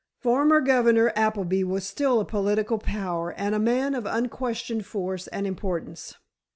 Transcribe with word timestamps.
Former 0.17 0.61
Governor 0.61 1.13
Appleby 1.15 1.63
was 1.63 1.85
still 1.85 2.19
a 2.19 2.25
political 2.25 2.79
power 2.79 3.33
and 3.33 3.53
a 3.53 3.59
man 3.59 3.93
of 3.93 4.07
unquestioned 4.07 4.83
force 4.83 5.27
and 5.27 5.45
importance. 5.45 6.15